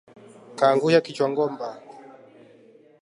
Kaanguka 0.59 0.99
kichwangomba 1.05 1.67